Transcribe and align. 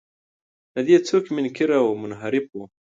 له 0.75 0.81
دې 0.87 0.97
څوک 1.07 1.25
منکر 1.35 1.69
او 1.81 1.87
منحرف 2.01 2.45
و. 2.53 2.57